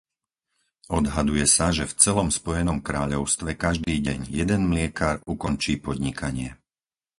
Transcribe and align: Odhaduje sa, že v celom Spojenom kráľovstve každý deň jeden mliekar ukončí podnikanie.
Odhaduje 0.99 1.45
sa, 1.55 1.67
že 1.77 1.85
v 1.87 1.93
celom 2.03 2.29
Spojenom 2.39 2.79
kráľovstve 2.89 3.51
každý 3.65 3.95
deň 4.07 4.19
jeden 4.39 4.61
mliekar 4.71 5.15
ukončí 5.33 5.73
podnikanie. 5.85 6.49